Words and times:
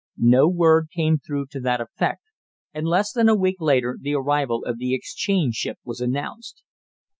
No 0.17 0.47
word 0.47 0.87
came 0.91 1.19
through 1.19 1.45
to 1.51 1.59
that 1.59 1.79
effect, 1.79 2.23
and 2.73 2.87
less 2.87 3.11
than 3.11 3.29
a 3.29 3.35
week 3.35 3.57
later 3.59 3.99
the 4.01 4.15
arrival 4.15 4.63
of 4.65 4.79
the 4.79 4.95
exchange 4.95 5.53
ship 5.53 5.77
was 5.85 6.01
announced. 6.01 6.63